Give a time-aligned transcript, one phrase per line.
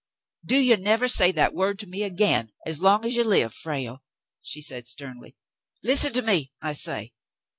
[0.43, 4.01] "Do you never say that word to me again as long as you live, Frale,"
[4.41, 5.37] she said sternly."
[5.83, 7.13] Listen at me, I say.